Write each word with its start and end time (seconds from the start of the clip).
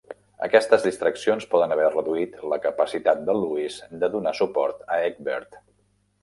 Aquestes 0.45 0.85
distraccions 0.85 1.45
poden 1.51 1.75
haver 1.75 1.89
reduït 1.95 2.39
la 2.53 2.59
capacitat 2.63 3.21
de 3.29 3.37
Louis 3.43 3.77
de 4.05 4.11
donar 4.17 4.35
suport 4.41 4.83
a 4.97 4.99
Egbert. 5.13 5.61